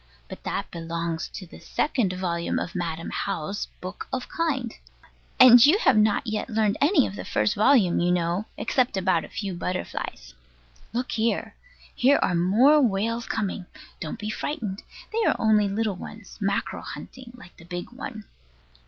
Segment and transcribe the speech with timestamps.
[0.27, 4.73] But that belongs to the second volume of Madam How's Book of Kind;
[5.39, 9.23] and you have not yet learned any of the first volume, you know, except about
[9.25, 10.33] a few butterflies.
[10.91, 11.53] Look here!
[11.93, 13.67] Here are more whales coming.
[13.99, 14.81] Don't be frightened.
[15.13, 18.23] They are only little ones, mackerel hunting, like the big one.